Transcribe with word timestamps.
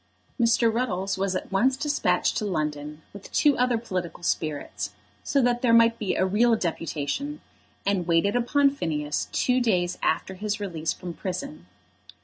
Mr. 0.39 0.73
Ruddles 0.73 1.15
was 1.15 1.35
at 1.35 1.51
once 1.51 1.77
despatched 1.77 2.35
to 2.37 2.43
London 2.45 3.03
with 3.13 3.31
two 3.31 3.55
other 3.59 3.77
political 3.77 4.23
spirits, 4.23 4.93
so 5.23 5.43
that 5.43 5.61
there 5.61 5.75
might 5.75 5.99
be 5.99 6.15
a 6.15 6.25
real 6.25 6.55
deputation, 6.55 7.39
and 7.85 8.07
waited 8.07 8.35
upon 8.35 8.71
Phineas 8.71 9.29
two 9.31 9.61
days 9.61 9.99
after 10.01 10.33
his 10.33 10.59
release 10.59 10.91
from 10.91 11.13
prison. 11.13 11.67